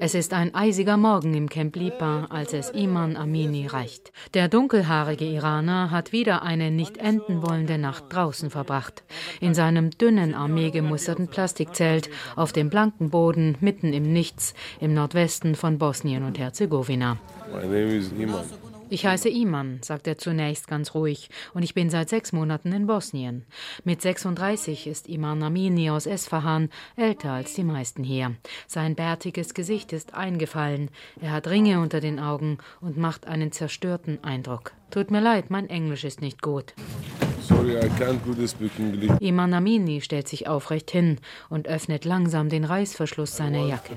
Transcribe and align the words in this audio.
Es 0.00 0.14
ist 0.14 0.32
ein 0.32 0.54
eisiger 0.54 0.96
Morgen 0.96 1.34
im 1.34 1.48
Camp 1.48 1.74
Lipa, 1.76 2.26
als 2.30 2.52
es 2.52 2.70
Iman 2.70 3.16
Amini 3.16 3.66
reicht. 3.66 4.12
Der 4.34 4.48
dunkelhaarige 4.48 5.24
Iraner 5.24 5.90
hat 5.90 6.12
wieder 6.12 6.42
eine 6.42 6.70
nicht 6.70 6.98
enden 6.98 7.42
wollende 7.42 7.78
Nacht 7.78 8.04
draußen 8.10 8.50
verbracht. 8.50 9.02
In 9.40 9.54
seinem 9.54 9.90
dünnen, 9.90 10.34
armeegemusterten 10.34 11.28
Plastikzelt 11.28 12.08
auf 12.36 12.52
dem 12.52 12.70
blanken 12.70 13.10
Boden 13.10 13.56
mitten 13.60 13.92
im 13.92 14.12
Nichts 14.12 14.54
im 14.80 14.94
Nordwesten 14.94 15.54
von 15.54 15.78
Bosnien 15.78 16.22
und 16.24 16.38
Herzegowina. 16.38 17.18
My 17.52 17.62
name 17.62 17.96
is 17.96 18.12
Iman. 18.12 18.67
Ich 18.90 19.04
heiße 19.04 19.28
Iman, 19.28 19.80
sagt 19.82 20.06
er 20.06 20.16
zunächst 20.16 20.66
ganz 20.66 20.94
ruhig, 20.94 21.28
und 21.52 21.62
ich 21.62 21.74
bin 21.74 21.90
seit 21.90 22.08
sechs 22.08 22.32
Monaten 22.32 22.72
in 22.72 22.86
Bosnien. 22.86 23.44
Mit 23.84 24.00
36 24.00 24.86
ist 24.86 25.08
Iman 25.08 25.42
Amini 25.42 25.90
aus 25.90 26.06
Esfahan 26.06 26.70
älter 26.96 27.32
als 27.32 27.52
die 27.52 27.64
meisten 27.64 28.02
hier. 28.02 28.36
Sein 28.66 28.94
bärtiges 28.94 29.52
Gesicht 29.52 29.92
ist 29.92 30.14
eingefallen, 30.14 30.90
er 31.20 31.32
hat 31.32 31.48
Ringe 31.48 31.80
unter 31.80 32.00
den 32.00 32.18
Augen 32.18 32.56
und 32.80 32.96
macht 32.96 33.26
einen 33.26 33.52
zerstörten 33.52 34.24
Eindruck. 34.24 34.72
Tut 34.90 35.10
mir 35.10 35.20
leid, 35.20 35.50
mein 35.50 35.68
Englisch 35.68 36.04
ist 36.04 36.22
nicht 36.22 36.40
gut. 36.40 36.72
Sorry, 37.48 37.78
I 37.78 37.88
can't 37.98 38.22
do 38.26 38.34
this 38.34 38.50
speak 38.50 38.78
English. 38.78 39.10
Iman 39.20 39.54
Amini 39.54 40.02
stellt 40.02 40.28
sich 40.28 40.46
aufrecht 40.46 40.90
hin 40.90 41.18
und 41.48 41.66
öffnet 41.66 42.04
langsam 42.04 42.50
den 42.50 42.64
Reißverschluss 42.64 43.36
seiner 43.36 43.66
Jacke. 43.66 43.94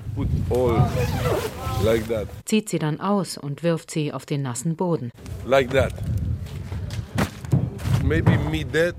Like 1.84 2.02
Zieht 2.46 2.70
sie 2.70 2.78
dann 2.78 3.00
aus 3.00 3.36
und 3.36 3.62
wirft 3.62 3.90
sie 3.90 4.10
auf 4.12 4.24
den 4.24 4.40
nassen 4.40 4.74
Boden. 4.74 5.10
Like 5.44 5.70
that. 5.72 5.92
Maybe 8.02 8.38
me 8.50 8.64
dead. 8.64 8.94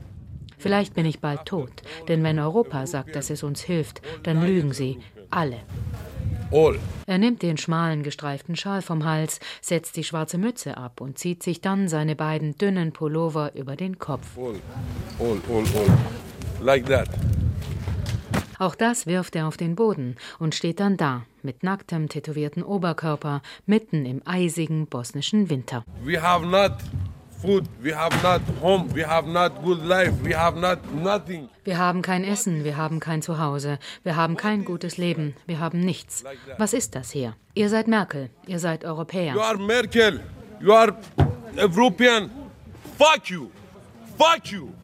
Vielleicht 0.59 0.93
bin 0.93 1.05
ich 1.05 1.20
bald 1.20 1.45
tot, 1.45 1.81
denn 2.07 2.23
wenn 2.23 2.38
Europa 2.38 2.85
sagt, 2.85 3.15
dass 3.15 3.31
es 3.31 3.41
uns 3.41 3.62
hilft, 3.62 4.01
dann 4.21 4.45
lügen 4.45 4.71
sie 4.71 4.99
alle. 5.29 5.57
All. 6.53 6.77
Er 7.07 7.17
nimmt 7.17 7.41
den 7.41 7.57
schmalen, 7.57 8.03
gestreiften 8.03 8.55
Schal 8.55 8.84
vom 8.84 9.05
Hals, 9.05 9.39
setzt 9.59 9.98
die 9.98 10.04
schwarze 10.04 10.37
Mütze 10.37 10.77
ab 10.77 11.01
und 11.01 11.18
zieht 11.18 11.41
sich 11.41 11.62
dann 11.62 11.87
seine 11.87 12.15
beiden 12.15 12.55
dünnen 12.57 12.93
Pullover 12.93 13.55
über 13.55 13.76
den 13.76 13.98
Kopf. 13.98 14.37
All. 14.37 14.60
All, 15.20 15.41
all, 15.49 15.63
all. 15.76 15.98
Like 16.63 16.85
that. 16.85 17.10
Auch 18.60 18.76
das 18.76 19.07
wirft 19.07 19.35
er 19.35 19.48
auf 19.48 19.57
den 19.57 19.76
Boden 19.76 20.15
und 20.37 20.54
steht 20.54 20.79
dann 20.79 20.95
da, 20.95 21.26
mit 21.41 21.63
nacktem, 21.63 22.07
tätowierten 22.07 22.63
Oberkörper, 22.63 23.41
mitten 23.65 24.05
im 24.05 24.21
eisigen 24.26 24.85
bosnischen 24.85 25.49
Winter. 25.49 25.84
We 26.04 26.21
have 26.21 26.45
not 26.45 26.73
food, 27.44 27.68
we 27.82 27.91
have 27.94 28.16
not 28.24 28.41
home, 28.62 28.88
we 28.96 29.04
have 29.04 29.27
not 29.27 29.52
good 29.63 29.82
life, 29.84 30.13
we 30.24 30.34
have 30.34 30.58
not 30.58 30.80
nothing. 30.94 31.50
Wir 31.66 31.77
haben 31.77 32.02
kein 32.02 32.24
Essen, 32.24 32.63
wir 32.63 32.77
haben 32.77 33.00
kein 33.00 33.22
Zuhause, 33.22 33.80
wir 34.04 34.16
haben 34.16 34.38
kein 34.38 34.63
gutes 34.63 34.98
Leben, 34.98 35.35
wir 35.46 35.60
haben 35.60 35.80
nichts. 35.82 36.24
Was 36.58 36.74
ist 36.74 36.96
das 36.96 37.12
hier? 37.12 37.35
Ihr 37.54 37.70
seid 37.70 37.88
Merkel, 37.88 38.30
ihr 38.48 38.60
seid 38.60 38.85
Europäer. 38.85 39.34
You 39.34 39.41
are 39.41 39.58
Merkel, 39.58 40.22
you 40.62 40.74
are 40.74 40.96
European. 41.58 42.30
Fuck 42.98 43.30
you. 43.30 43.50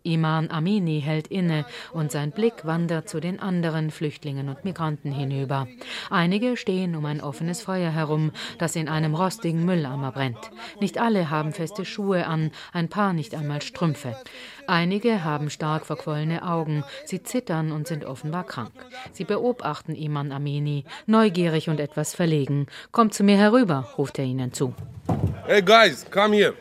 Iman 0.03 0.49
Amini 0.51 1.01
hält 1.01 1.27
inne 1.27 1.65
und 1.91 2.11
sein 2.11 2.31
Blick 2.31 2.65
wandert 2.65 3.09
zu 3.09 3.19
den 3.19 3.39
anderen 3.39 3.91
Flüchtlingen 3.91 4.49
und 4.49 4.65
Migranten 4.65 5.11
hinüber. 5.11 5.67
Einige 6.09 6.57
stehen 6.57 6.95
um 6.95 7.05
ein 7.05 7.21
offenes 7.21 7.61
Feuer 7.61 7.91
herum, 7.91 8.31
das 8.57 8.75
in 8.75 8.89
einem 8.89 9.15
rostigen 9.15 9.65
Mülleimer 9.65 10.11
brennt. 10.11 10.51
Nicht 10.79 10.99
alle 10.99 11.29
haben 11.29 11.53
feste 11.53 11.85
Schuhe 11.85 12.25
an, 12.27 12.51
ein 12.73 12.89
paar 12.89 13.13
nicht 13.13 13.35
einmal 13.35 13.61
Strümpfe. 13.61 14.15
Einige 14.67 15.23
haben 15.23 15.49
stark 15.49 15.85
verquollene 15.85 16.43
Augen, 16.43 16.83
sie 17.05 17.23
zittern 17.23 17.71
und 17.71 17.87
sind 17.87 18.05
offenbar 18.05 18.43
krank. 18.43 18.71
Sie 19.13 19.23
beobachten 19.23 19.95
Iman 19.95 20.31
Amini, 20.31 20.85
neugierig 21.05 21.69
und 21.69 21.79
etwas 21.79 22.13
verlegen. 22.13 22.67
Kommt 22.91 23.13
zu 23.13 23.23
mir 23.23 23.37
herüber, 23.37 23.89
ruft 23.97 24.19
er 24.19 24.25
ihnen 24.25 24.53
zu. 24.53 24.73
Hey 25.45 25.61
guys, 25.61 26.05
come 26.11 26.35
here. 26.35 26.53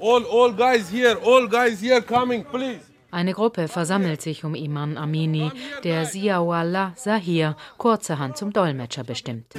All, 0.00 0.24
all 0.24 0.52
guys 0.52 0.88
here, 0.90 1.16
all 1.22 1.46
guys 1.46 1.80
here 1.80 2.00
coming, 2.00 2.44
please. 2.44 2.80
Eine 3.12 3.32
Gruppe 3.34 3.66
versammelt 3.66 4.22
sich 4.22 4.44
um 4.44 4.54
Iman 4.54 4.96
Amini, 4.96 5.50
der 5.82 6.06
Siawallah 6.06 6.92
Sahir 6.96 7.56
kurzerhand 7.76 8.36
zum 8.36 8.52
Dolmetscher 8.52 9.02
bestimmt. 9.02 9.52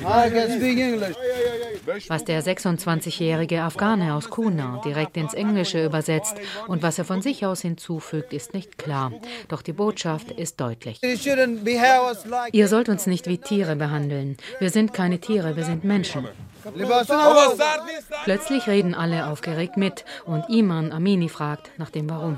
Was 2.08 2.24
der 2.24 2.42
26-jährige 2.42 3.62
Afghane 3.62 4.14
aus 4.14 4.30
Kuna 4.30 4.82
direkt 4.86 5.18
ins 5.18 5.34
Englische 5.34 5.84
übersetzt 5.84 6.38
und 6.68 6.82
was 6.82 6.98
er 6.98 7.04
von 7.04 7.22
sich 7.22 7.46
aus 7.46 7.60
hinzufügt, 7.62 8.32
ist 8.32 8.54
nicht 8.54 8.78
klar. 8.78 9.12
Doch 9.50 9.62
die 9.62 9.74
Botschaft 9.74 10.32
ist 10.32 10.62
deutlich. 10.62 11.02
Ihr 12.54 12.68
sollt 12.70 12.88
uns 12.88 13.06
nicht 13.06 13.28
wie 13.28 13.38
Tiere 13.38 13.76
behandeln. 13.76 14.38
Wir 14.60 14.70
sind 14.70 14.94
keine 14.94 15.20
Tiere, 15.20 15.58
wir 15.58 15.66
sind 15.66 15.84
Menschen. 15.84 16.26
Plötzlich 18.24 18.68
reden 18.68 18.94
alle 18.94 19.28
aufgeregt 19.28 19.78
mit 19.78 20.06
und 20.26 20.48
Iman 20.50 20.92
Amini 20.92 21.30
fragt 21.30 21.72
nach 21.78 21.90
dem 21.90 22.10
Warum. 22.10 22.38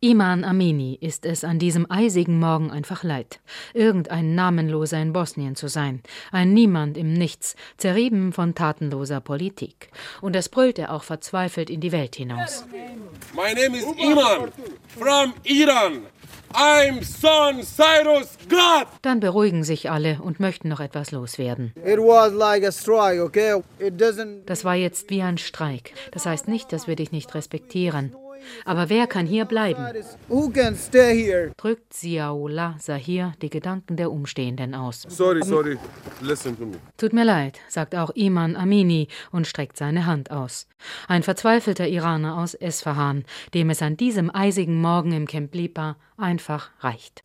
Iman 0.00 0.44
Amini 0.44 0.98
ist 1.00 1.24
es 1.26 1.44
an 1.44 1.58
diesem 1.58 1.90
eisigen 1.90 2.38
Morgen 2.38 2.70
einfach 2.70 3.04
leid, 3.04 3.40
irgendein 3.72 4.34
Namenloser 4.34 5.00
in 5.00 5.12
Bosnien 5.12 5.56
zu 5.56 5.68
sein, 5.68 6.02
ein 6.32 6.52
Niemand 6.52 6.96
im 6.96 7.12
Nichts, 7.12 7.56
zerrieben 7.76 8.32
von 8.32 8.54
tatenloser 8.54 9.20
Politik. 9.20 9.88
Und 10.20 10.34
das 10.34 10.48
brüllt 10.48 10.78
er 10.78 10.92
auch 10.92 11.04
verzweifelt 11.04 11.70
in 11.70 11.80
die 11.80 11.92
Welt 11.92 12.16
hinaus. 12.16 12.64
My 13.34 13.54
name 13.54 13.76
is 13.76 13.84
Iman 13.96 14.50
from 14.98 15.34
Iran. 15.44 16.02
I'm 16.54 17.02
son 17.02 17.62
Cyrus 17.62 18.38
God. 18.48 18.86
Dann 19.02 19.20
beruhigen 19.20 19.64
sich 19.64 19.90
alle 19.90 20.20
und 20.22 20.38
möchten 20.38 20.68
noch 20.68 20.80
etwas 20.80 21.10
loswerden. 21.10 21.72
Like 21.84 22.72
strike, 22.72 23.22
okay? 23.22 23.62
Das 24.46 24.64
war 24.64 24.74
jetzt 24.74 25.10
wie 25.10 25.22
ein 25.22 25.38
Streik. 25.38 25.94
Das 26.12 26.26
heißt 26.26 26.46
nicht, 26.48 26.72
dass 26.72 26.86
wir 26.86 26.96
dich 26.96 27.10
nicht 27.10 27.34
respektieren. 27.34 28.14
Aber 28.64 28.88
wer 28.88 29.06
kann 29.06 29.26
hier 29.26 29.44
bleiben? 29.44 29.84
Drückt 31.56 31.92
Ziaullah 31.92 32.76
Sahir 32.78 33.32
die 33.40 33.50
Gedanken 33.50 33.96
der 33.96 34.10
Umstehenden 34.10 34.74
aus. 34.74 35.02
Sorry, 35.08 35.42
sorry. 35.42 35.78
Listen 36.20 36.56
to 36.58 36.66
me. 36.66 36.76
Tut 36.96 37.12
mir 37.12 37.24
leid, 37.24 37.60
sagt 37.68 37.94
auch 37.94 38.10
Iman 38.14 38.56
Amini 38.56 39.08
und 39.30 39.46
streckt 39.46 39.76
seine 39.76 40.06
Hand 40.06 40.30
aus. 40.30 40.66
Ein 41.08 41.22
verzweifelter 41.22 41.88
Iraner 41.88 42.38
aus 42.38 42.54
Esfahan, 42.54 43.24
dem 43.54 43.70
es 43.70 43.82
an 43.82 43.96
diesem 43.96 44.34
eisigen 44.34 44.80
Morgen 44.80 45.12
im 45.12 45.26
Camp 45.26 45.54
Lipa 45.54 45.96
einfach 46.16 46.70
reicht. 46.80 47.22